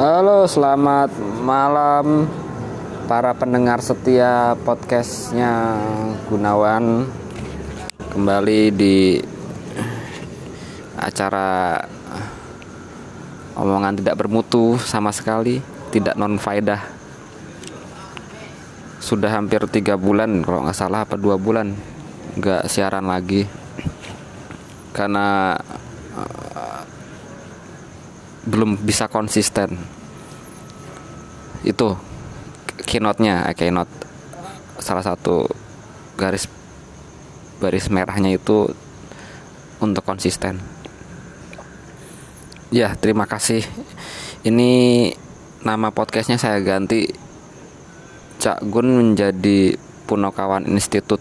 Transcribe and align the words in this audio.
Halo, 0.00 0.48
selamat 0.48 1.12
malam 1.44 2.24
para 3.04 3.36
pendengar 3.36 3.84
setia 3.84 4.56
podcastnya 4.64 5.76
Gunawan. 6.24 7.04
Kembali 8.08 8.72
di 8.72 9.20
acara 10.96 11.76
omongan 13.60 14.00
tidak 14.00 14.16
bermutu 14.16 14.80
sama 14.80 15.12
sekali 15.12 15.60
Tidak 15.92 16.16
non 16.16 16.40
faedah 16.40 16.80
Sudah 19.04 19.36
hampir 19.36 19.60
tiga 19.68 20.00
bulan 20.00 20.40
kalau 20.40 20.64
nggak 20.64 20.80
salah 20.80 21.04
apa 21.04 21.20
dua 21.20 21.36
bulan 21.36 21.76
nggak 22.40 22.72
siaran 22.72 23.04
lagi. 23.04 23.44
Karena 24.96 25.60
belum 28.48 28.80
bisa 28.80 29.08
konsisten. 29.10 29.76
Itu 31.60 31.96
keynote-nya 32.88 33.44
eh, 33.52 33.56
keynote. 33.56 33.92
Salah 34.80 35.04
satu 35.04 35.44
garis 36.16 36.48
garis 37.60 37.92
merahnya 37.92 38.32
itu 38.32 38.72
untuk 39.80 40.04
konsisten. 40.04 40.56
Ya 42.72 42.96
terima 42.96 43.28
kasih. 43.28 43.66
Ini 44.40 44.70
nama 45.60 45.92
podcastnya 45.92 46.40
saya 46.40 46.62
ganti. 46.64 47.28
Cak 48.40 48.64
Gun 48.72 48.88
menjadi 48.88 49.76
Punokawan 50.08 50.64
Institut 50.64 51.20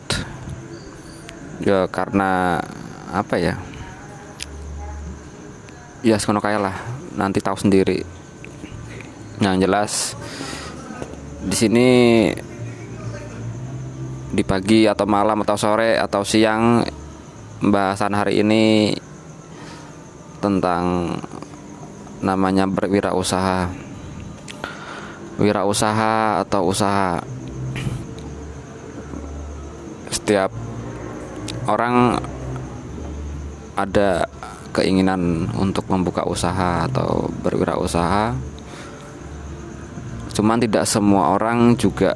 ya 1.60 1.84
karena 1.92 2.64
apa 3.12 3.36
ya? 3.36 3.60
Ya 6.00 6.16
sekono 6.16 6.40
kaya 6.40 6.64
lah 6.64 6.99
nanti 7.20 7.44
tahu 7.44 7.60
sendiri. 7.60 8.00
Yang 9.44 9.56
jelas 9.60 9.92
di 11.44 11.56
sini 11.56 11.90
di 14.30 14.44
pagi 14.48 14.88
atau 14.88 15.04
malam 15.04 15.44
atau 15.44 15.60
sore 15.60 16.00
atau 16.00 16.24
siang 16.24 16.86
pembahasan 17.60 18.16
hari 18.16 18.40
ini 18.40 18.96
tentang 20.40 21.16
namanya 22.24 22.64
berwirausaha. 22.64 23.68
Wirausaha 25.40 26.44
atau 26.44 26.68
usaha. 26.68 27.20
Setiap 30.12 30.52
orang 31.68 32.20
ada 33.80 34.28
keinginan 34.74 35.50
untuk 35.58 35.90
membuka 35.90 36.26
usaha 36.26 36.86
atau 36.86 37.30
berwirausaha. 37.42 38.34
Cuman 40.34 40.58
tidak 40.62 40.88
semua 40.88 41.36
orang 41.36 41.76
juga 41.76 42.16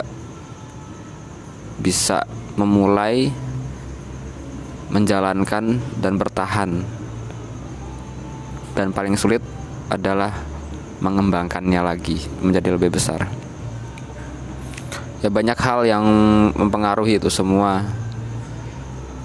bisa 1.82 2.24
memulai 2.56 3.28
menjalankan 4.94 5.82
dan 6.00 6.14
bertahan. 6.16 6.72
Dan 8.74 8.94
paling 8.94 9.18
sulit 9.18 9.42
adalah 9.90 10.34
mengembangkannya 11.02 11.82
lagi 11.84 12.18
menjadi 12.40 12.78
lebih 12.78 12.94
besar. 12.94 13.28
Ya 15.20 15.32
banyak 15.32 15.58
hal 15.60 15.88
yang 15.88 16.06
mempengaruhi 16.56 17.20
itu 17.20 17.28
semua. 17.28 17.84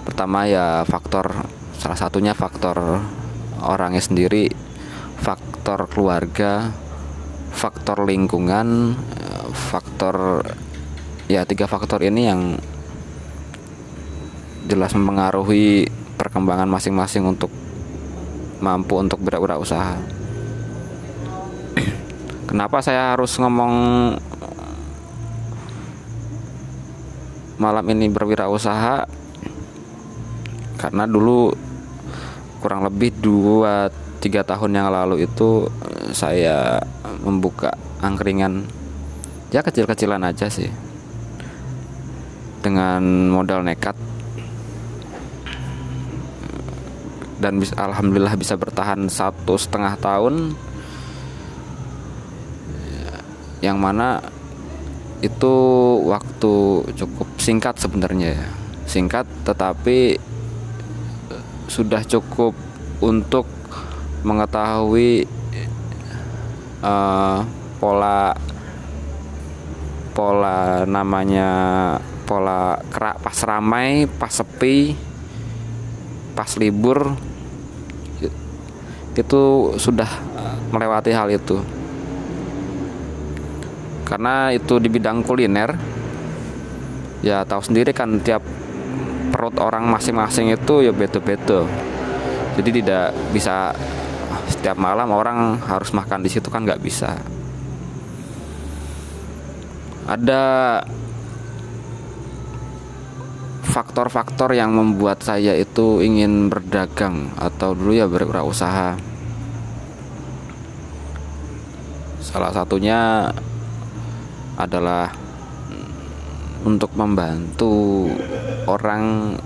Pertama 0.06 0.48
ya 0.48 0.82
faktor 0.88 1.57
salah 1.78 1.98
satunya 1.98 2.34
faktor 2.34 3.00
orangnya 3.62 4.02
sendiri 4.02 4.50
faktor 5.18 5.86
keluarga 5.86 6.74
faktor 7.54 8.06
lingkungan 8.06 8.98
faktor 9.50 10.42
ya 11.28 11.42
tiga 11.48 11.66
faktor 11.66 12.02
ini 12.04 12.22
yang 12.26 12.40
jelas 14.68 14.92
mempengaruhi 14.92 15.88
perkembangan 16.20 16.68
masing-masing 16.68 17.24
untuk 17.24 17.48
mampu 18.60 18.98
untuk 19.00 19.22
berwirausaha. 19.24 19.96
Kenapa 22.44 22.84
saya 22.84 23.16
harus 23.16 23.32
ngomong 23.40 23.72
malam 27.56 27.84
ini 27.92 28.12
berwirausaha? 28.12 29.08
Karena 30.76 31.04
dulu 31.08 31.52
kurang 32.58 32.82
lebih 32.84 33.14
2 33.22 34.08
3 34.18 34.42
tahun 34.42 34.70
yang 34.74 34.90
lalu 34.90 35.24
itu 35.30 35.70
eh, 35.86 36.10
saya 36.10 36.82
membuka 37.22 37.74
angkringan. 38.02 38.66
Ya 39.54 39.64
kecil-kecilan 39.64 40.20
aja 40.26 40.50
sih. 40.50 40.68
Dengan 42.60 43.32
modal 43.32 43.64
nekat. 43.64 43.94
Dan 47.38 47.62
bisa, 47.62 47.78
alhamdulillah 47.78 48.34
bisa 48.34 48.58
bertahan 48.58 49.06
satu 49.06 49.54
setengah 49.54 49.94
tahun. 50.02 50.58
Yang 53.62 53.78
mana 53.78 54.22
itu 55.18 55.54
waktu 56.06 56.54
cukup 56.94 57.28
singkat 57.38 57.78
sebenarnya 57.78 58.34
ya. 58.34 58.48
Singkat 58.86 59.26
tetapi 59.46 60.27
sudah 61.68 62.02
cukup 62.02 62.56
untuk 62.98 63.46
mengetahui 64.26 65.28
uh, 66.82 67.46
pola 67.78 68.34
pola 70.16 70.82
namanya 70.82 71.50
pola 72.26 72.82
kerak 72.90 73.22
pas 73.22 73.38
ramai 73.46 74.10
pas 74.10 74.34
sepi 74.34 74.98
pas 76.34 76.50
libur 76.58 77.14
itu 79.18 79.42
sudah 79.74 80.06
melewati 80.70 81.10
hal 81.10 81.26
itu. 81.32 81.58
Karena 84.06 84.54
itu 84.54 84.78
di 84.80 84.88
bidang 84.88 85.26
kuliner 85.26 85.74
ya 87.20 87.42
tahu 87.42 87.60
sendiri 87.60 87.90
kan 87.90 88.22
tiap 88.22 88.40
perut 89.48 89.64
orang 89.64 89.88
masing-masing 89.88 90.52
itu 90.52 90.84
ya 90.84 90.92
beda-beda. 90.92 91.64
Jadi 92.60 92.84
tidak 92.84 93.16
bisa 93.32 93.72
setiap 94.44 94.76
malam 94.76 95.08
orang 95.08 95.56
harus 95.64 95.88
makan 95.96 96.20
di 96.20 96.28
situ 96.28 96.52
kan 96.52 96.68
nggak 96.68 96.84
bisa. 96.84 97.16
Ada 100.04 100.84
faktor-faktor 103.64 104.52
yang 104.52 104.76
membuat 104.76 105.24
saya 105.24 105.56
itu 105.56 106.04
ingin 106.04 106.52
berdagang 106.52 107.32
atau 107.40 107.72
dulu 107.72 107.96
ya 107.96 108.04
berwirausaha. 108.04 109.00
Salah 112.20 112.52
satunya 112.52 113.32
adalah 114.60 115.27
untuk 116.66 116.90
membantu 116.98 118.08
orang 118.66 119.36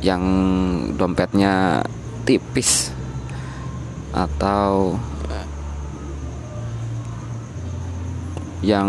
yang 0.00 0.24
dompetnya 0.96 1.84
tipis 2.24 2.88
atau 4.10 4.96
yang 8.60 8.88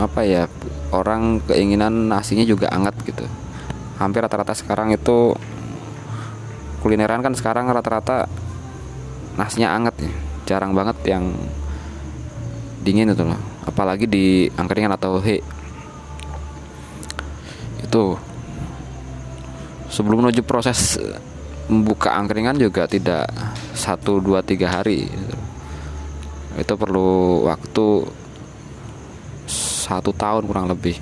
apa 0.00 0.24
ya 0.24 0.44
orang 0.92 1.40
keinginan 1.44 2.08
nasinya 2.08 2.44
juga 2.44 2.68
anget 2.72 2.96
gitu. 3.04 3.24
Hampir 4.00 4.24
rata-rata 4.24 4.56
sekarang 4.56 4.92
itu 4.92 5.36
kulineran 6.80 7.20
kan 7.20 7.36
sekarang 7.36 7.68
rata-rata 7.68 8.28
nasinya 9.36 9.72
anget 9.76 9.94
ya. 10.04 10.12
Jarang 10.48 10.72
banget 10.76 10.96
yang 11.08 11.32
dingin 12.84 13.12
itu 13.14 13.24
loh 13.24 13.51
apalagi 13.62 14.06
di 14.10 14.46
angkringan 14.54 14.94
atau 14.94 15.22
he 15.22 15.42
itu. 17.82 18.16
Sebelum 19.92 20.24
menuju 20.24 20.40
proses 20.48 20.96
membuka 21.68 22.16
angkringan 22.16 22.56
juga 22.56 22.88
tidak 22.88 23.28
satu 23.76 24.24
dua 24.24 24.40
tiga 24.40 24.72
hari. 24.72 25.04
Itu 26.56 26.80
perlu 26.80 27.44
waktu 27.44 28.08
satu 29.48 30.16
tahun 30.16 30.48
kurang 30.48 30.72
lebih 30.72 30.96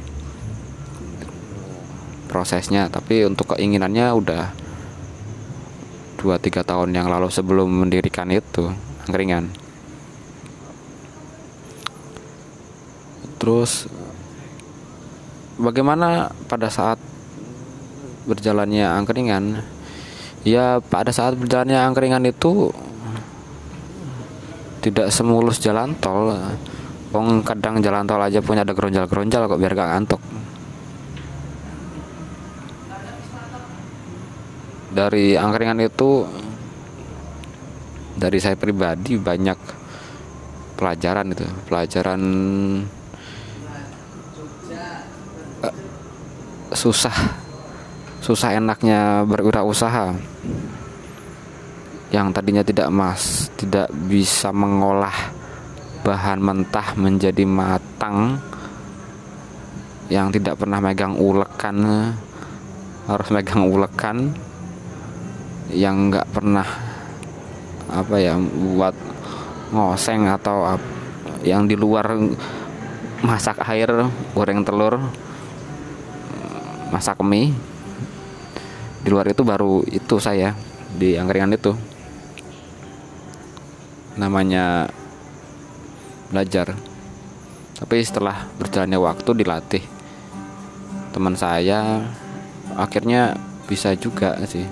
prosesnya. 2.26 2.90
Tapi 2.90 3.22
untuk 3.30 3.54
keinginannya 3.54 4.06
udah 4.10 4.44
dua 6.18 6.42
tiga 6.42 6.66
tahun 6.66 6.90
yang 6.90 7.06
lalu 7.06 7.30
sebelum 7.30 7.70
mendirikan 7.70 8.26
itu 8.34 8.74
angkringan 9.06 9.59
Terus 13.40 13.88
bagaimana 15.56 16.28
pada 16.44 16.68
saat 16.68 17.00
berjalannya 18.28 18.84
angkringan? 18.84 19.64
Ya 20.44 20.76
pada 20.84 21.08
saat 21.08 21.40
berjalannya 21.40 21.80
angkringan 21.80 22.28
itu 22.28 22.68
tidak 24.84 25.08
semulus 25.08 25.56
jalan 25.56 25.96
tol. 26.00 26.36
Wong 27.16 27.40
kadang 27.40 27.80
jalan 27.80 28.04
tol 28.04 28.20
aja 28.20 28.44
punya 28.44 28.62
ada 28.62 28.76
geronjal-geronjal 28.76 29.48
kok 29.48 29.60
biar 29.60 29.72
gak 29.72 29.90
ngantuk. 29.96 30.22
Dari 34.90 35.32
angkringan 35.38 35.80
itu 35.80 36.28
dari 38.20 38.36
saya 38.36 38.56
pribadi 38.60 39.16
banyak 39.16 39.58
pelajaran 40.76 41.32
itu. 41.32 41.46
Pelajaran 41.68 42.20
susah. 46.80 47.12
Susah 48.24 48.56
enaknya 48.56 49.28
berwirausaha. 49.28 50.16
Yang 52.08 52.26
tadinya 52.32 52.64
tidak 52.64 52.88
mas 52.88 53.52
tidak 53.60 53.92
bisa 54.08 54.48
mengolah 54.50 55.14
bahan 56.00 56.40
mentah 56.40 56.96
menjadi 56.96 57.44
matang 57.44 58.40
yang 60.10 60.32
tidak 60.32 60.58
pernah 60.58 60.82
megang 60.82 61.14
ulekan 61.14 61.76
harus 63.06 63.28
megang 63.30 63.62
ulekan 63.68 64.34
yang 65.70 66.10
nggak 66.10 66.26
pernah 66.34 66.66
apa 67.86 68.16
ya 68.18 68.34
buat 68.74 68.96
ngoseng 69.70 70.26
atau 70.26 70.74
yang 71.46 71.70
di 71.70 71.78
luar 71.78 72.10
masak 73.22 73.62
air 73.70 74.10
goreng 74.34 74.66
telur 74.66 74.98
masak 76.90 77.22
mie. 77.22 77.54
Di 79.00 79.08
luar 79.08 79.24
itu 79.30 79.46
baru 79.46 79.80
itu 79.88 80.20
saya 80.20 80.52
di 80.92 81.16
angkringan 81.16 81.56
itu. 81.56 81.72
Namanya 84.18 84.90
belajar. 86.28 86.76
Tapi 87.80 87.96
setelah 88.04 88.44
berjalannya 88.60 89.00
waktu 89.00 89.30
dilatih 89.40 89.84
teman 91.10 91.34
saya 91.34 92.04
akhirnya 92.76 93.38
bisa 93.64 93.96
juga 93.96 94.36
sih. 94.44 94.66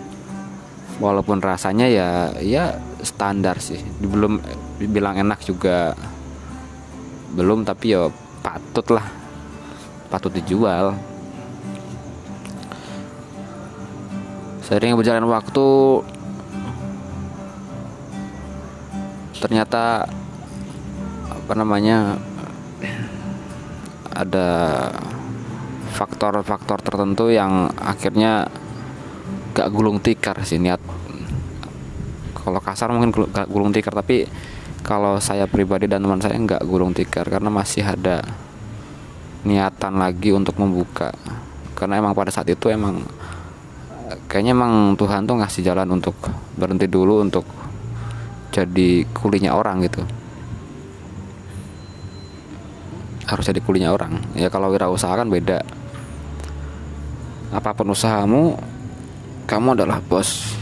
Walaupun 0.99 1.39
rasanya 1.41 1.87
ya 1.89 2.35
ya 2.43 2.77
standar 3.01 3.63
sih. 3.63 3.81
Belum 4.03 4.43
bilang 4.83 5.17
enak 5.17 5.41
juga. 5.47 5.95
Belum 7.33 7.65
tapi 7.65 7.95
ya 7.97 8.11
patut 8.43 8.87
lah 8.93 9.07
patut 10.09 10.33
dijual 10.33 10.97
sering 14.69 15.01
berjalan 15.01 15.25
waktu. 15.25 15.69
Ternyata 19.41 20.05
apa 21.33 21.53
namanya 21.57 22.21
ada 24.13 24.51
faktor-faktor 25.97 26.85
tertentu 26.85 27.33
yang 27.33 27.73
akhirnya 27.81 28.45
gak 29.57 29.73
gulung 29.73 30.05
tikar 30.05 30.37
sih 30.45 30.61
niat. 30.61 30.85
Kalau 32.37 32.61
kasar 32.61 32.93
mungkin 32.93 33.17
gulung 33.49 33.73
tikar 33.73 33.97
tapi 33.97 34.29
kalau 34.85 35.17
saya 35.17 35.49
pribadi 35.49 35.89
dan 35.89 36.05
teman 36.05 36.21
saya 36.21 36.37
nggak 36.37 36.65
gulung 36.65 36.97
tikar 36.97 37.29
karena 37.29 37.53
masih 37.53 37.85
ada 37.85 38.25
niatan 39.49 39.97
lagi 39.97 40.33
untuk 40.33 40.61
membuka. 40.61 41.13
Karena 41.73 42.01
emang 42.01 42.13
pada 42.13 42.33
saat 42.33 42.49
itu 42.49 42.69
emang 42.69 43.05
kayaknya 44.29 44.53
emang 44.57 44.97
Tuhan 44.97 45.29
tuh 45.29 45.37
ngasih 45.41 45.63
jalan 45.65 45.89
untuk 46.01 46.17
berhenti 46.57 46.89
dulu 46.89 47.21
untuk 47.21 47.45
jadi 48.53 49.05
kulinya 49.13 49.53
orang 49.53 49.85
gitu. 49.85 50.03
Harus 53.29 53.45
jadi 53.45 53.61
kulinya 53.61 53.93
orang. 53.93 54.25
Ya 54.33 54.49
kalau 54.49 54.73
wirausaha 54.73 55.13
kan 55.13 55.29
beda. 55.29 55.61
Apa 57.53 57.77
pun 57.77 57.93
usahamu 57.93 58.57
kamu 59.49 59.77
adalah 59.77 60.01
bos. 60.01 60.57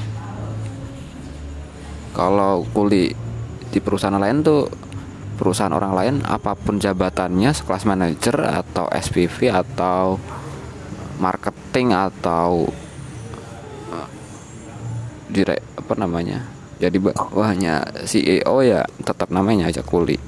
Kalau 2.15 2.67
kuli 2.75 3.13
di 3.71 3.79
perusahaan 3.79 4.17
lain 4.17 4.41
tuh 4.41 4.67
perusahaan 5.37 5.75
orang 5.75 5.93
lain 5.93 6.15
apa 6.25 6.57
pun 6.57 6.81
jabatannya 6.81 7.53
sekelas 7.53 7.85
manajer 7.85 8.41
atau 8.41 8.89
SPV 8.89 9.53
atau 9.53 10.17
marketing 11.21 11.93
atau 11.93 12.73
direk 15.31 15.63
apa 15.79 15.95
namanya 15.99 16.57
jadi 16.77 17.01
bawahnya 17.01 17.89
CEO 18.05 18.61
ya 18.61 18.85
tetap 19.01 19.33
namanya 19.33 19.73
aja 19.73 19.81
kuli. 19.81 20.21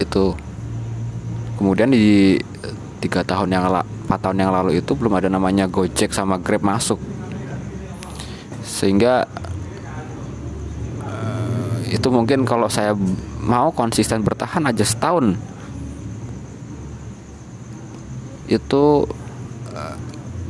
Itu. 0.00 0.32
Kemudian 1.60 1.92
di 1.92 2.40
tiga 3.04 3.20
tahun 3.20 3.52
yang 3.52 3.68
empat 3.68 4.20
tahun 4.24 4.40
yang 4.40 4.52
lalu 4.56 4.80
itu 4.80 4.96
belum 4.96 5.20
ada 5.20 5.28
namanya 5.28 5.68
Gojek 5.68 6.16
sama 6.16 6.40
Grab 6.40 6.64
masuk. 6.64 6.96
Sehingga 8.64 9.28
uh, 11.04 11.76
itu 11.92 12.08
mungkin 12.08 12.48
kalau 12.48 12.72
saya 12.72 12.96
mau 13.36 13.68
konsisten 13.76 14.24
bertahan 14.24 14.64
aja 14.64 14.88
setahun 14.88 15.36
itu 18.50 19.06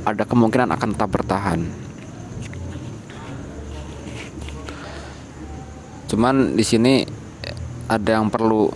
ada 0.03 0.25
kemungkinan 0.25 0.73
akan 0.73 0.89
tetap 0.97 1.13
bertahan. 1.13 1.61
Cuman 6.09 6.57
di 6.59 6.65
sini 6.67 7.05
ada 7.87 8.19
yang 8.19 8.33
perlu 8.33 8.67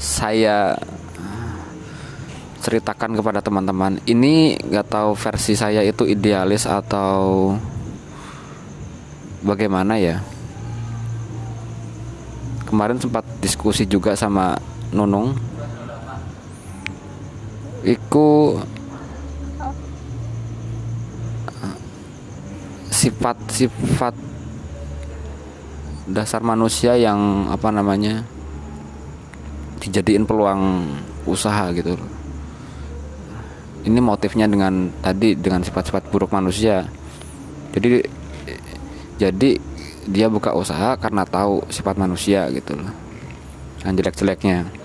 saya 0.00 0.74
ceritakan 2.62 3.18
kepada 3.18 3.38
teman-teman. 3.38 4.02
Ini 4.02 4.58
nggak 4.58 4.86
tahu 4.90 5.10
versi 5.14 5.54
saya 5.54 5.84
itu 5.84 6.08
idealis 6.08 6.66
atau 6.66 7.52
bagaimana 9.46 9.98
ya. 10.00 10.22
Kemarin 12.66 12.96
sempat 12.96 13.28
diskusi 13.44 13.84
juga 13.84 14.16
sama 14.16 14.56
Nunung. 14.90 15.51
Iku 17.82 18.62
sifat-sifat 22.92 24.14
dasar 26.06 26.38
manusia 26.46 26.94
yang 26.94 27.50
apa 27.50 27.74
namanya 27.74 28.22
dijadiin 29.82 30.22
peluang 30.22 30.86
usaha 31.26 31.74
gitu. 31.74 31.98
Ini 33.82 33.98
motifnya 33.98 34.46
dengan 34.46 34.94
tadi 35.02 35.34
dengan 35.34 35.66
sifat-sifat 35.66 36.06
buruk 36.14 36.30
manusia. 36.30 36.86
Jadi 37.74 38.06
jadi 39.18 39.50
dia 40.06 40.30
buka 40.30 40.54
usaha 40.54 40.94
karena 40.94 41.26
tahu 41.26 41.66
sifat 41.66 41.98
manusia 41.98 42.46
gitu 42.54 42.78
loh. 42.78 42.94
Yang 43.82 43.92
jelek-jeleknya. 43.98 44.81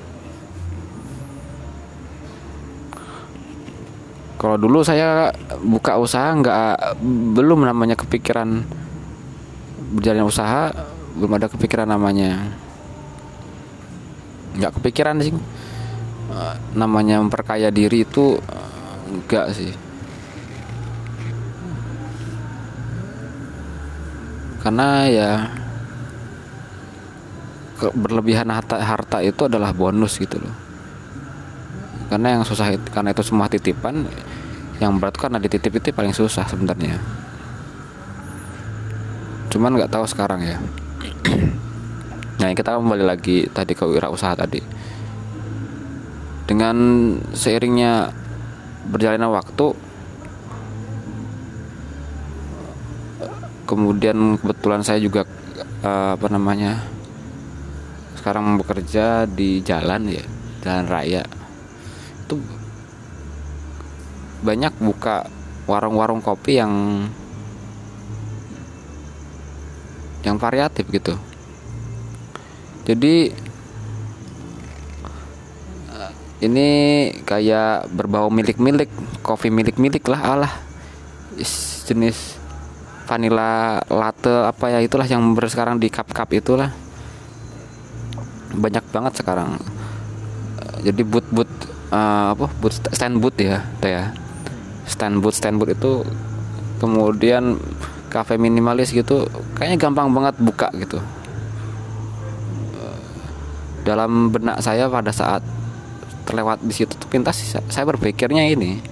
Kalau 4.37 4.53
dulu 4.53 4.85
saya 4.85 5.33
buka 5.65 5.97
usaha 5.97 6.29
nggak 6.29 7.01
belum 7.33 7.65
namanya 7.65 7.97
kepikiran 7.97 8.61
berjalan 9.97 10.29
usaha 10.29 10.69
belum 11.17 11.41
ada 11.41 11.49
kepikiran 11.49 11.89
namanya. 11.89 12.53
Nggak 14.53 14.77
kepikiran 14.77 15.17
sih. 15.25 15.33
Namanya 16.77 17.17
memperkaya 17.17 17.73
diri 17.73 18.05
itu 18.05 18.37
enggak 19.09 19.57
sih. 19.57 19.73
Karena 24.61 25.09
ya 25.09 25.31
berlebihan 27.77 28.53
harta 28.53 28.77
harta 28.81 29.17
itu 29.25 29.49
adalah 29.49 29.73
bonus 29.73 30.17
gitu 30.17 30.41
loh 30.41 30.66
karena 32.07 32.39
yang 32.39 32.43
susah 32.47 32.71
karena 32.91 33.11
itu 33.11 33.23
semua 33.23 33.51
titipan 33.51 34.07
yang 34.79 34.95
berat 35.01 35.17
karena 35.17 35.41
dititip 35.41 35.81
itu 35.81 35.91
paling 35.91 36.15
susah 36.15 36.47
sebenarnya. 36.47 37.01
Cuman 39.51 39.75
nggak 39.75 39.91
tahu 39.91 40.05
sekarang 40.07 40.41
ya. 40.43 40.57
Nah 42.37 42.53
kita 42.53 42.77
kembali 42.77 43.01
lagi 43.01 43.49
tadi 43.49 43.73
ke 43.73 43.81
wirausaha 43.81 44.37
tadi. 44.37 44.61
Dengan 46.45 46.77
seiringnya 47.33 48.13
berjalannya 48.87 49.25
waktu 49.25 49.67
kemudian 53.67 54.39
kebetulan 54.39 54.81
saya 54.81 55.03
juga 55.03 55.27
uh, 55.83 56.15
apa 56.15 56.27
namanya 56.31 56.87
sekarang 58.15 58.55
bekerja 58.55 59.27
di 59.27 59.59
jalan 59.59 60.07
ya 60.07 60.23
jalan 60.63 60.87
raya 60.87 61.26
itu 62.27 62.35
banyak 64.43 64.75
buka 64.83 65.31
warung-warung 65.63 66.19
kopi 66.19 66.59
yang 66.59 67.07
yang 70.27 70.35
variatif 70.35 70.83
gitu. 70.91 71.15
Jadi 72.83 73.31
eh, 75.95 76.11
ini 76.43 76.69
kayak 77.23 77.87
berbau 77.95 78.27
milik-milik 78.27 78.91
kopi 79.23 79.47
milik-milik 79.47 80.03
lah 80.11 80.35
alah 80.35 80.53
jenis 81.87 82.35
vanilla 83.07 83.79
latte 83.87 84.51
apa 84.51 84.75
ya 84.75 84.79
itulah 84.83 85.07
yang 85.07 85.31
sekarang 85.47 85.79
di 85.79 85.87
cup-cup 85.87 86.27
itulah. 86.35 86.75
Banyak 88.51 88.83
banget 88.91 89.13
sekarang. 89.23 89.55
Eh, 90.59 90.91
jadi 90.91 91.07
boot 91.07 91.27
uh, 91.91 92.33
apa 92.35 92.47
boot 92.59 92.73
stand 92.73 93.19
boot 93.19 93.35
ya 93.39 93.63
ya. 93.83 94.11
Stand 94.87 95.19
boot 95.19 95.35
stand 95.35 95.59
boot 95.59 95.71
itu 95.71 96.03
kemudian 96.79 97.59
cafe 98.07 98.39
minimalis 98.39 98.95
gitu 98.95 99.27
kayaknya 99.57 99.77
gampang 99.77 100.11
banget 100.15 100.35
buka 100.39 100.71
gitu. 100.79 100.99
Dalam 103.83 104.31
benak 104.35 104.59
saya 104.59 104.91
pada 104.91 105.15
saat 105.15 105.39
terlewat 106.27 106.59
di 106.59 106.75
situ 106.75 106.91
pintas 107.07 107.39
saya 107.71 107.85
berpikirnya 107.87 108.43
ini. 108.51 108.83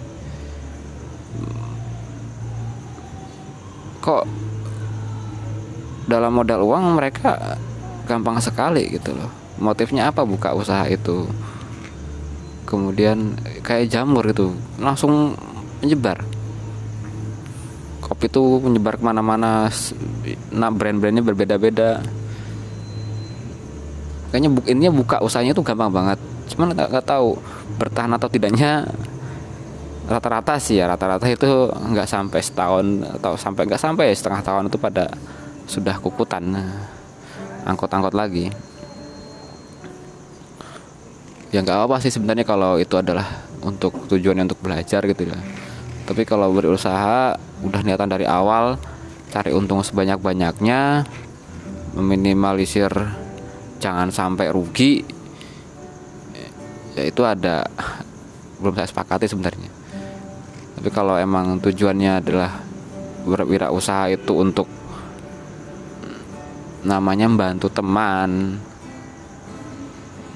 Kok 3.99 4.23
dalam 6.05 6.31
modal 6.37 6.61
uang 6.61 6.95
mereka 6.95 7.57
gampang 8.05 8.37
sekali 8.39 8.87
gitu 8.93 9.11
loh. 9.17 9.27
Motifnya 9.57 10.13
apa 10.13 10.23
buka 10.23 10.53
usaha 10.53 10.85
itu 10.87 11.25
kemudian 12.75 13.39
kayak 13.63 13.87
jamur 13.87 14.27
itu 14.27 14.51
langsung 14.77 15.35
menyebar. 15.79 16.23
Kopi 18.03 18.27
itu 18.29 18.43
menyebar 18.61 18.99
ke 18.99 19.03
mana-mana 19.03 19.71
nah 20.53 20.69
brand-brandnya 20.69 21.23
berbeda-beda. 21.23 22.03
Kayaknya 24.29 24.49
bu 24.51 24.59
ininya 24.67 24.91
buka 24.91 25.23
usahanya 25.23 25.55
tuh 25.55 25.63
gampang 25.63 25.89
banget. 25.89 26.19
Cuman 26.51 26.75
nggak 26.75 27.07
tahu 27.07 27.39
bertahan 27.79 28.11
atau 28.13 28.29
tidaknya 28.29 28.85
rata-rata 30.05 30.61
sih 30.61 30.77
ya 30.77 30.85
rata-rata 30.85 31.25
itu 31.25 31.49
nggak 31.73 32.05
sampai 32.05 32.37
setahun 32.37 32.85
atau 33.17 33.33
sampai 33.33 33.61
nggak 33.65 33.81
sampai 33.81 34.13
setengah 34.13 34.41
tahun 34.45 34.69
itu 34.69 34.77
pada 34.77 35.09
sudah 35.65 35.97
kukutan 35.97 36.53
angkot-angkot 37.65 38.13
lagi 38.13 38.53
ya 41.55 41.63
nggak 41.63 41.87
apa 41.87 42.03
sih 42.03 42.11
sebenarnya 42.11 42.43
kalau 42.43 42.75
itu 42.75 42.99
adalah 42.99 43.23
untuk 43.63 44.11
tujuannya 44.11 44.51
untuk 44.51 44.59
belajar 44.59 45.07
gitu 45.07 45.23
ya. 45.23 45.39
Tapi 46.03 46.27
kalau 46.27 46.51
berusaha 46.51 47.39
udah 47.63 47.79
niatan 47.79 48.11
dari 48.11 48.27
awal 48.27 48.75
cari 49.31 49.55
untung 49.55 49.79
sebanyak-banyaknya 49.79 51.07
meminimalisir 51.95 52.91
jangan 53.79 54.11
sampai 54.11 54.51
rugi 54.51 54.99
ya 56.95 57.03
itu 57.07 57.23
ada 57.23 57.63
belum 58.59 58.75
saya 58.75 58.91
sepakati 58.91 59.31
sebenarnya. 59.31 59.71
Tapi 60.75 60.89
kalau 60.91 61.15
emang 61.15 61.63
tujuannya 61.63 62.19
adalah 62.19 62.51
berwirausaha 63.23 64.11
itu 64.11 64.33
untuk 64.35 64.67
namanya 66.83 67.31
membantu 67.31 67.71
teman 67.71 68.59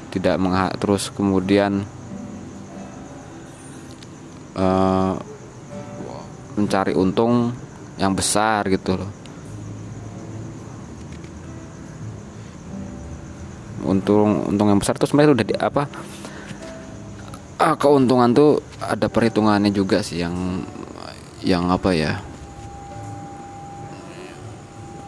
tidak 0.10 0.42
terus 0.82 1.13
kemudian 1.13 1.86
uh, 4.58 5.13
mencari 6.58 6.98
untung 6.98 7.54
yang 7.96 8.12
besar 8.18 8.68
gitu 8.68 9.00
loh. 9.00 9.12
Untung 13.86 14.50
untung 14.50 14.68
yang 14.70 14.80
besar 14.82 15.00
itu 15.00 15.08
sebenarnya 15.08 15.34
udah 15.34 15.48
di 15.48 15.56
apa 15.56 15.84
ah, 17.60 17.75
keuntungan 17.75 18.32
tuh 18.32 18.63
ada 18.80 19.12
perhitungannya 19.12 19.70
juga 19.75 20.00
sih 20.00 20.24
yang 20.24 20.63
yang 21.44 21.68
apa 21.68 21.92
ya 21.92 22.13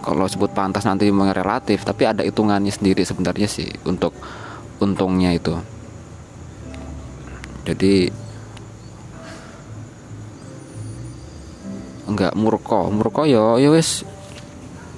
kalau 0.02 0.26
sebut 0.28 0.52
pantas 0.52 0.84
nanti 0.84 1.08
relatif 1.12 1.88
tapi 1.88 2.04
ada 2.10 2.26
hitungannya 2.26 2.72
sendiri 2.74 3.08
sebenarnya 3.08 3.48
sih 3.48 3.70
untuk 3.88 4.12
untungnya 4.82 5.32
itu. 5.38 5.54
Jadi 7.64 8.10
enggak 12.10 12.36
murko 12.36 12.92
murko 12.92 13.24
yo 13.24 13.56
yo 13.62 13.72
wis 13.72 14.04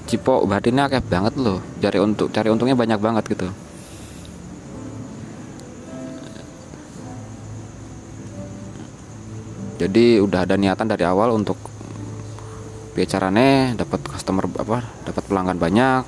cipo 0.08 0.48
batinnya 0.48 0.88
akeh 0.88 1.04
banget 1.04 1.36
loh. 1.36 1.60
Cari 1.84 2.00
untuk 2.00 2.32
cari 2.32 2.48
untungnya 2.48 2.80
banyak 2.80 3.00
banget 3.04 3.24
gitu. 3.28 3.48
Jadi 9.84 10.24
udah 10.24 10.48
ada 10.48 10.56
niatan 10.56 10.88
dari 10.88 11.04
awal 11.04 11.36
untuk 11.36 11.60
bicaranya 12.94 13.74
dapat 13.74 14.06
customer 14.06 14.46
apa 14.46 14.86
dapat 15.02 15.24
pelanggan 15.26 15.58
banyak 15.58 16.06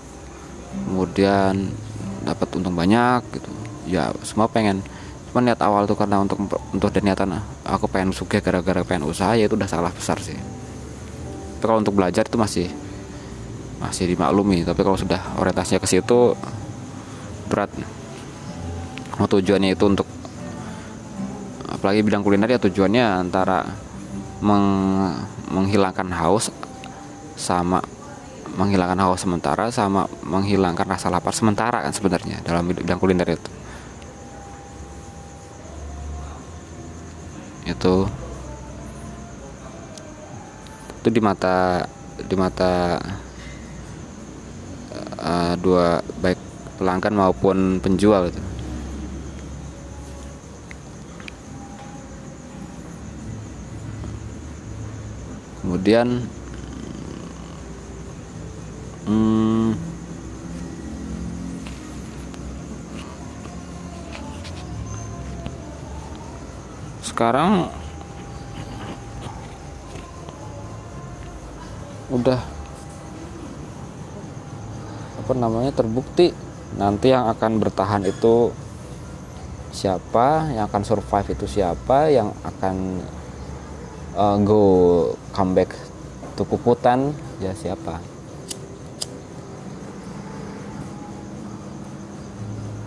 kemudian 0.86 1.74
dapat 2.22 2.48
untung 2.54 2.78
banyak 2.78 3.26
gitu 3.34 3.50
ya 3.86 4.12
semua 4.26 4.50
pengen 4.50 4.82
cuma 5.30 5.44
niat 5.44 5.60
awal 5.62 5.84
tuh 5.84 6.00
karena 6.00 6.24
untuk 6.24 6.40
untuk 6.48 6.90
niatan 6.96 7.44
aku 7.68 7.92
pengen 7.92 8.16
suge 8.16 8.40
gara-gara 8.40 8.82
pengen 8.88 9.12
usaha 9.12 9.36
ya 9.36 9.46
itu 9.46 9.56
udah 9.60 9.70
salah 9.70 9.92
besar 9.92 10.20
sih. 10.20 10.36
Tapi 10.36 11.64
kalau 11.64 11.82
untuk 11.82 11.98
belajar 11.98 12.24
itu 12.30 12.38
masih 12.38 12.68
masih 13.82 14.06
dimaklumi. 14.12 14.64
Tapi 14.64 14.82
kalau 14.86 14.96
sudah 14.96 15.20
orientasinya 15.42 15.82
ke 15.82 15.90
situ 15.90 16.38
berat. 17.50 17.74
Mau 19.16 19.28
tujuannya 19.32 19.74
itu 19.74 19.86
untuk 19.88 20.08
apalagi 21.66 22.06
bidang 22.06 22.22
kuliner 22.22 22.50
ya 22.50 22.60
tujuannya 22.60 23.04
antara 23.28 23.66
meng, 24.44 24.68
menghilangkan 25.52 26.12
haus 26.16 26.52
sama 27.36 27.80
menghilangkan 28.56 29.00
haus 29.04 29.24
sementara 29.24 29.68
sama 29.72 30.08
menghilangkan 30.24 30.88
rasa 30.88 31.12
lapar 31.12 31.36
sementara 31.36 31.84
kan 31.84 31.92
sebenarnya 31.92 32.40
dalam 32.44 32.72
bidang 32.72 33.00
kuliner 33.00 33.28
itu 33.28 33.55
itu 37.76 38.08
itu 41.04 41.10
di 41.12 41.22
mata 41.22 41.86
di 42.26 42.36
mata 42.40 42.98
uh, 45.22 45.54
dua 45.60 46.02
baik 46.24 46.40
pelanggan 46.82 47.16
maupun 47.16 47.80
penjual 47.80 48.28
itu. 48.28 48.42
Kemudian 55.62 56.26
hmm, 59.06 59.85
sekarang 67.16 67.72
udah 72.12 72.44
apa 75.24 75.32
namanya 75.32 75.72
terbukti 75.72 76.36
nanti 76.76 77.16
yang 77.16 77.32
akan 77.32 77.64
bertahan 77.64 78.04
itu 78.04 78.52
siapa 79.72 80.52
yang 80.52 80.68
akan 80.68 80.84
survive 80.84 81.32
itu 81.32 81.48
siapa 81.48 82.12
yang 82.12 82.36
akan 82.44 83.00
uh, 84.20 84.36
go 84.44 84.64
comeback 85.32 85.72
to 86.36 86.44
puputan 86.44 87.16
ya 87.40 87.56
siapa. 87.56 88.04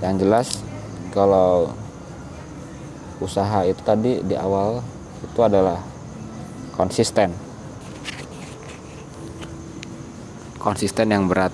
Yang 0.05 0.15
jelas 0.21 0.49
kalau 1.17 1.73
usaha 3.19 3.67
itu 3.67 3.83
tadi 3.83 4.23
di 4.23 4.35
awal 4.39 4.83
itu 5.23 5.41
adalah 5.43 5.83
konsisten. 6.75 7.35
Konsisten 10.59 11.07
yang 11.11 11.27
berat. 11.27 11.51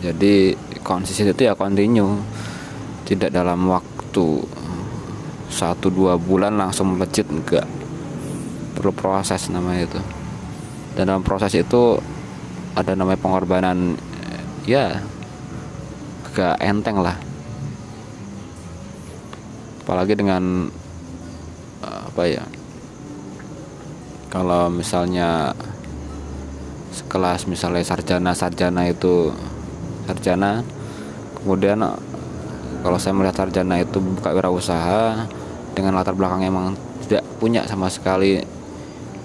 Jadi 0.00 0.56
konsisten 0.80 1.32
itu 1.32 1.48
ya 1.48 1.54
continue. 1.56 2.20
Tidak 3.04 3.28
dalam 3.28 3.68
waktu 3.68 4.26
satu 5.52 5.92
dua 5.92 6.16
bulan 6.16 6.56
langsung 6.56 6.96
melejit 6.96 7.28
enggak. 7.28 7.68
Perlu 8.72 8.92
proses 8.96 9.52
namanya 9.52 9.84
itu. 9.84 10.00
Dan 10.96 11.12
dalam 11.12 11.24
proses 11.24 11.52
itu 11.56 12.00
ada 12.72 12.96
namanya 12.96 13.20
pengorbanan 13.20 13.96
ya 14.64 15.04
agak 16.32 16.56
enteng 16.64 17.04
lah 17.04 17.31
apalagi 19.82 20.14
dengan 20.14 20.70
apa 21.82 22.22
ya 22.28 22.44
kalau 24.30 24.70
misalnya 24.70 25.50
sekelas 26.94 27.50
misalnya 27.50 27.82
sarjana 27.82 28.30
sarjana 28.30 28.86
itu 28.86 29.34
sarjana 30.06 30.62
kemudian 31.42 31.82
kalau 32.82 32.98
saya 33.00 33.16
melihat 33.16 33.42
sarjana 33.42 33.82
itu 33.82 33.98
buka 33.98 34.30
wirausaha 34.30 35.26
dengan 35.72 35.98
latar 35.98 36.14
belakang 36.14 36.46
emang 36.46 36.78
tidak 37.08 37.24
punya 37.42 37.64
sama 37.66 37.90
sekali 37.90 38.44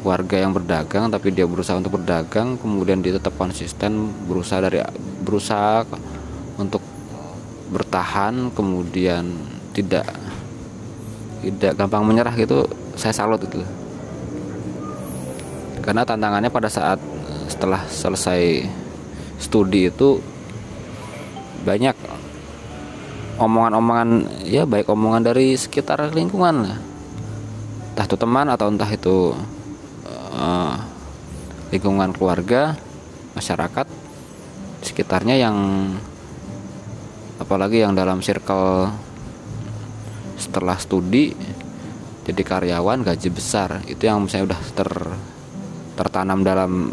warga 0.01 0.39
yang 0.39 0.55
berdagang 0.55 1.11
tapi 1.11 1.35
dia 1.35 1.43
berusaha 1.43 1.75
untuk 1.75 1.99
berdagang 1.99 2.55
kemudian 2.55 3.03
dia 3.03 3.19
tetap 3.19 3.35
konsisten 3.35 4.15
berusaha 4.25 4.63
dari 4.63 4.79
berusaha 5.21 5.83
untuk 6.55 6.79
bertahan 7.67 8.55
kemudian 8.55 9.27
tidak 9.75 10.07
tidak 11.43 11.77
gampang 11.77 12.03
menyerah 12.05 12.33
gitu 12.33 12.65
saya 12.97 13.13
salut 13.13 13.41
itu 13.43 13.61
karena 15.87 16.03
tantangannya 16.03 16.51
pada 16.51 16.67
saat 16.67 16.99
setelah 17.47 17.87
selesai 17.87 18.67
studi 19.39 19.87
itu 19.87 20.19
banyak 21.63 21.95
omongan-omongan 23.39 24.27
ya 24.43 24.67
baik 24.67 24.91
omongan 24.91 25.31
dari 25.31 25.55
sekitar 25.55 26.11
lingkungan 26.11 26.55
lah. 26.67 26.77
Entah 27.93 28.05
itu 28.05 28.17
teman 28.19 28.47
atau 28.51 28.67
entah 28.69 28.89
itu 28.91 29.33
uh, 30.35 30.75
lingkungan 31.71 32.13
keluarga 32.13 32.77
masyarakat 33.33 33.87
sekitarnya 34.85 35.39
yang 35.39 35.55
apalagi 37.39 37.81
yang 37.85 37.95
dalam 37.95 38.21
circle 38.21 38.91
setelah 40.37 40.77
studi 40.77 41.33
jadi 42.27 42.41
karyawan 42.43 43.07
gaji 43.07 43.29
besar. 43.31 43.81
Itu 43.87 44.07
yang 44.07 44.27
saya 44.27 44.43
udah 44.43 44.59
ter 44.75 44.91
tertanam 45.97 46.45
dalam 46.45 46.91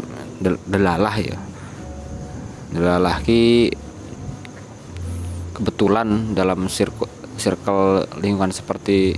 delalah 0.65 1.15
ya. 1.19 1.37
Delalah 2.71 3.19
ki 3.23 3.71
kebetulan 5.55 6.35
dalam 6.35 6.67
circle, 6.67 7.07
circle 7.39 8.03
lingkungan 8.19 8.51
seperti 8.51 9.15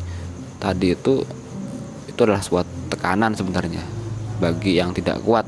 tadi 0.61 0.93
itu 0.93 1.25
itu 2.09 2.19
adalah 2.21 2.41
sebuah 2.41 2.65
tekanan 2.89 3.33
sebenarnya 3.37 3.81
bagi 4.41 4.77
yang 4.77 4.93
tidak 4.93 5.21
kuat. 5.21 5.45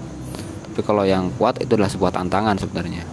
Tapi 0.70 0.82
kalau 0.86 1.02
yang 1.06 1.34
kuat 1.38 1.62
itu 1.62 1.74
adalah 1.74 1.90
sebuah 1.90 2.14
tantangan 2.14 2.58
sebenarnya. 2.62 3.04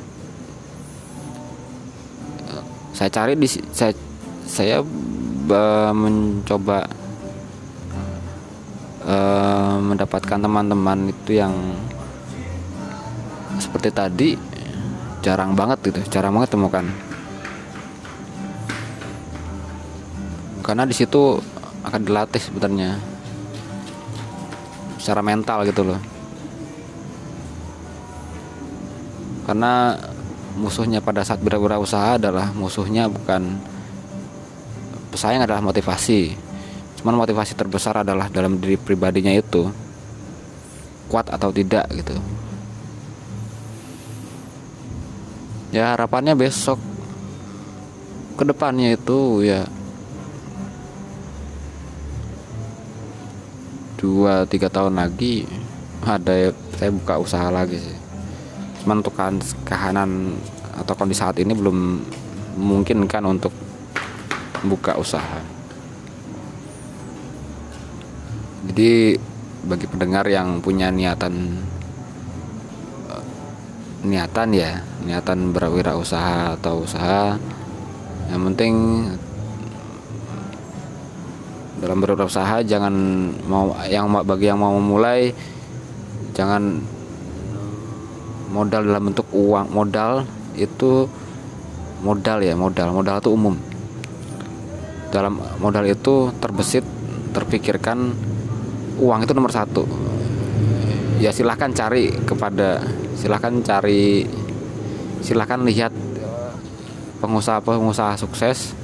Saya 2.97 3.13
cari 3.13 3.37
di 3.37 3.49
saya 3.49 3.93
saya 4.49 4.81
mencoba 5.95 6.91
uh, 9.07 9.79
mendapatkan 9.79 10.39
teman-teman 10.43 11.15
itu 11.15 11.39
yang 11.39 11.55
seperti 13.57 13.89
tadi 13.95 14.29
jarang 15.23 15.55
banget 15.55 15.91
gitu 15.91 16.01
jarang 16.11 16.35
banget 16.35 16.51
temukan. 16.55 16.87
Karena 20.67 20.83
di 20.83 20.95
situ 20.99 21.39
akan 21.87 22.01
dilatih 22.03 22.43
sebenarnya 22.43 22.99
secara 24.99 25.23
mental 25.23 25.63
gitu 25.63 25.87
loh. 25.87 26.01
Karena 29.47 29.95
musuhnya 30.59 30.99
pada 30.99 31.23
saat 31.23 31.39
berwirausaha 31.39 32.19
adalah 32.19 32.51
musuhnya 32.51 33.07
bukan 33.07 33.76
pesaing 35.17 35.49
adalah 35.49 35.65
motivasi. 35.65 36.37
Cuman 37.01 37.17
motivasi 37.17 37.57
terbesar 37.57 38.05
adalah 38.05 38.29
dalam 38.29 38.61
diri 38.61 38.77
pribadinya 38.77 39.33
itu 39.33 39.65
kuat 41.09 41.33
atau 41.33 41.49
tidak 41.49 41.89
gitu. 41.97 42.21
Ya 45.73 45.97
harapannya 45.97 46.37
besok 46.37 46.77
ke 48.37 48.45
depannya 48.45 48.93
itu 48.93 49.41
ya 49.41 49.65
dua 53.97 54.45
tiga 54.45 54.69
tahun 54.69 55.01
lagi 55.01 55.49
ada 56.05 56.53
saya 56.77 56.93
buka 56.93 57.17
usaha 57.17 57.49
lagi 57.49 57.81
sih. 57.81 57.97
Cuman 58.85 59.01
untuk 59.01 59.17
kehanan 59.65 60.37
atau 60.77 60.93
kondisi 60.93 61.25
saat 61.25 61.41
ini 61.41 61.57
belum 61.57 62.05
memungkinkan 62.61 63.25
untuk 63.25 63.66
buka 64.65 64.97
usaha. 64.97 65.41
Jadi 68.67 69.19
bagi 69.67 69.87
pendengar 69.91 70.25
yang 70.31 70.63
punya 70.63 70.95
niatan 70.95 71.59
eh, 73.11 73.25
niatan 74.07 74.49
ya 74.55 74.79
niatan 75.03 75.51
berwirausaha 75.51 76.55
atau 76.59 76.87
usaha 76.87 77.35
yang 78.31 78.43
penting 78.53 78.75
dalam 81.83 81.99
berwirausaha 81.99 82.63
jangan 82.65 82.95
mau 83.47 83.75
yang 83.87 84.09
bagi 84.25 84.51
yang 84.51 84.59
mau 84.59 84.75
memulai 84.79 85.31
jangan 86.33 86.83
modal 88.51 88.83
dalam 88.87 89.13
bentuk 89.13 89.29
uang. 89.37 89.69
Modal 89.69 90.25
itu 90.57 91.05
modal 92.01 92.41
ya 92.41 92.57
modal. 92.57 92.93
Modal 92.97 93.21
itu 93.21 93.31
umum 93.33 93.55
dalam 95.17 95.41
modal 95.65 95.89
itu 95.89 96.29
terbesit 96.45 96.85
terpikirkan 97.33 98.13
uang 99.01 99.25
itu 99.25 99.33
nomor 99.33 99.49
satu. 99.49 99.89
Ya 101.17 101.33
silahkan 101.33 101.73
cari 101.73 102.13
kepada 102.29 102.85
silahkan 103.17 103.65
cari 103.65 104.29
silahkan 105.25 105.65
lihat 105.65 105.97
pengusaha-pengusaha 107.25 108.21
sukses 108.21 108.77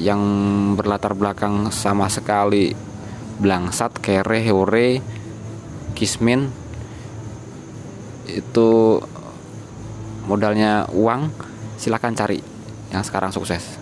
yang 0.00 0.20
berlatar 0.80 1.12
belakang 1.12 1.68
sama 1.68 2.08
sekali 2.08 2.72
blangsat, 3.36 4.00
kere, 4.00 4.40
hore, 4.48 5.04
kismin. 5.92 6.48
Itu 8.24 9.00
modalnya 10.24 10.88
uang 10.96 11.28
silahkan 11.76 12.16
cari 12.16 12.40
yang 12.92 13.04
sekarang 13.04 13.28
sukses 13.28 13.79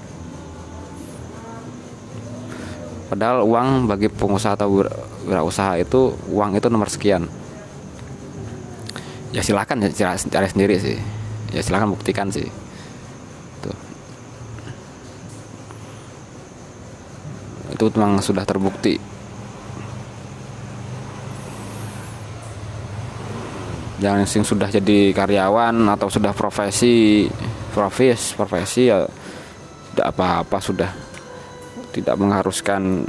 padahal 3.09 3.45
uang 3.45 3.89
bagi 3.89 4.13
pengusaha 4.13 4.55
atau 4.55 4.85
wirausaha 5.25 5.81
itu 5.81 6.13
uang 6.29 6.61
itu 6.61 6.69
nomor 6.69 6.93
sekian. 6.93 7.25
Ya 9.33 9.45
silahkan 9.45 9.77
cari 10.29 10.49
sendiri 10.49 10.77
sih. 10.81 10.97
Ya 11.53 11.61
silahkan 11.65 11.89
buktikan 11.89 12.29
sih. 12.29 12.49
Tuh. 13.65 13.77
itu 17.73 17.85
memang 17.97 18.21
sudah 18.21 18.45
terbukti. 18.45 19.01
Yang 23.99 24.31
sing 24.31 24.43
sudah 24.47 24.71
jadi 24.71 25.11
karyawan 25.11 25.75
atau 25.91 26.07
sudah 26.07 26.31
profesi 26.31 27.27
profes 27.75 28.35
profesi 28.39 28.87
ya 28.87 29.03
tidak 29.93 30.07
apa-apa 30.15 30.59
sudah 30.63 30.91
tidak 31.99 32.17
mengharuskan 32.19 33.05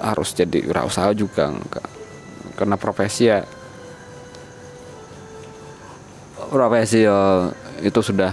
harus 0.00 0.32
jadi 0.32 0.64
wirausaha 0.64 1.12
juga 1.12 1.52
enggak. 1.52 1.88
Karena 2.56 2.76
profesi 2.80 3.28
ya 3.28 3.44
profesi 6.50 7.06
ya 7.06 7.46
itu 7.80 8.00
sudah 8.02 8.32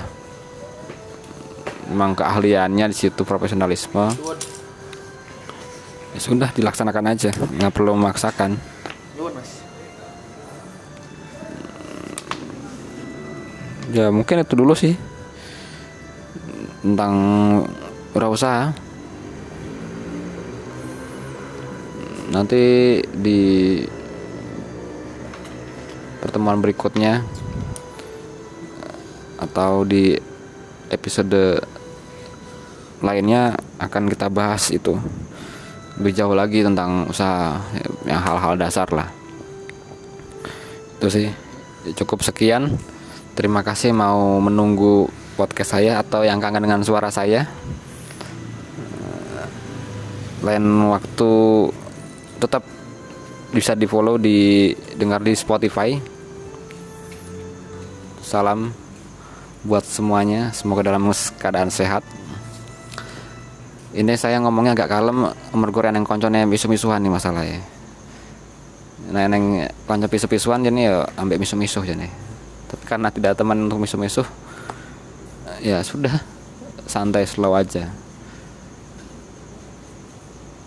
memang 1.91 2.17
keahliannya 2.17 2.91
di 2.91 2.97
situ 2.97 3.21
profesionalisme. 3.23 4.07
Ya 6.15 6.19
sudah 6.19 6.49
dilaksanakan 6.55 7.05
aja 7.13 7.29
nggak 7.31 7.73
perlu 7.75 7.93
memaksakan. 7.93 8.57
Ya 13.87 14.11
mungkin 14.11 14.43
itu 14.43 14.53
dulu 14.55 14.75
sih 14.75 14.99
tentang 16.83 17.15
wirausaha 18.11 18.86
nanti 22.27 22.99
di 23.03 23.79
pertemuan 26.19 26.59
berikutnya 26.59 27.23
atau 29.37 29.85
di 29.87 30.17
episode 30.91 31.61
lainnya 33.05 33.53
akan 33.77 34.09
kita 34.09 34.27
bahas 34.33 34.73
itu 34.73 34.97
lebih 35.97 36.13
jauh 36.13 36.35
lagi 36.37 36.61
tentang 36.61 37.09
usaha 37.09 37.57
yang 38.05 38.21
hal-hal 38.21 38.53
dasar 38.53 38.85
lah. 38.93 39.09
Itu 40.97 41.09
sih. 41.09 41.29
Cukup 41.97 42.21
sekian. 42.21 42.77
Terima 43.33 43.61
kasih 43.65 43.93
mau 43.93 44.37
menunggu 44.41 45.09
podcast 45.37 45.77
saya 45.77 46.01
atau 46.01 46.25
yang 46.25 46.41
kangen 46.41 46.65
dengan 46.65 46.81
suara 46.85 47.09
saya. 47.09 47.49
Lain 50.45 50.65
waktu 50.89 51.31
tetap 52.37 52.63
bisa 53.51 53.73
di 53.73 53.89
follow 53.89 54.21
di 54.21 54.71
dengar 54.95 55.21
di 55.25 55.33
Spotify. 55.33 55.97
Salam 58.21 58.71
buat 59.65 59.83
semuanya 59.83 60.53
semoga 60.53 60.85
dalam 60.85 61.09
keadaan 61.39 61.73
sehat. 61.73 62.05
Ini 63.97 64.13
saya 64.13 64.37
ngomongnya 64.43 64.77
agak 64.77 64.93
kalem 64.93 65.33
mergo 65.57 65.81
yang 65.81 66.05
koncone 66.05 66.45
misu-misuhan 66.45 67.01
nih 67.01 67.09
masalahnya 67.09 67.77
nah 69.07 69.23
neng 69.23 69.63
konco 69.87 70.07
pisu-pisuan 70.11 70.67
jadi 70.67 70.91
ya 70.91 70.95
ambek 71.15 71.39
misu-misuh 71.39 71.79
jadi 71.79 72.11
tapi 72.67 72.83
karena 72.83 73.07
tidak 73.07 73.39
teman 73.39 73.55
untuk 73.71 73.79
misuh-misuh 73.79 74.27
ya 75.63 75.79
sudah 75.79 76.11
santai 76.87 77.23
slow 77.27 77.55
aja. 77.55 77.87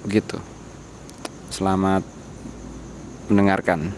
Begitu 0.01 0.41
selamat 1.51 2.07
mendengarkan. 3.27 3.91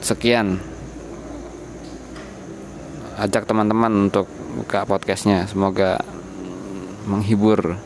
Sekian. 0.00 0.62
Ajak 3.18 3.44
teman-teman 3.44 4.08
untuk 4.08 4.30
buka 4.54 4.86
podcastnya. 4.86 5.44
Semoga 5.50 5.98
menghibur. 7.10 7.76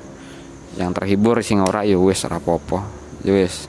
Yang 0.76 0.90
terhibur 1.02 1.40
sing 1.42 1.64
ora 1.64 1.82
ya 1.82 1.98
wis 1.98 2.22
rapopo 2.30 3.00
ya 3.26 3.34
wis 3.34 3.66